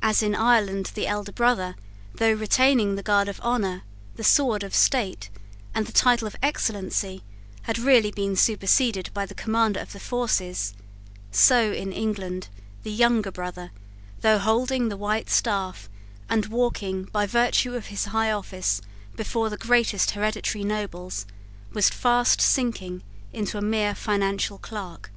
[0.00, 1.74] As in Ireland the elder brother,
[2.14, 3.82] though retaining the guard of honour,
[4.14, 5.28] the sword of state,
[5.74, 7.24] and the title of Excellency,
[7.62, 10.72] had really been superseded by the Commander of the Forces,
[11.32, 12.46] so in England,
[12.84, 13.72] the younger brother,
[14.20, 15.90] though holding the white staff,
[16.28, 18.80] and walking, by virtue of his high office,
[19.16, 21.26] before the greatest hereditary nobles,
[21.72, 23.02] was fast sinking
[23.32, 25.10] into a mere financial clerk.